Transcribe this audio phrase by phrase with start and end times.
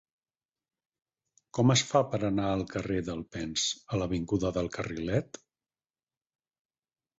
[1.57, 5.41] Com es fa per anar del carrer d'Alpens a l'avinguda del Carrilet?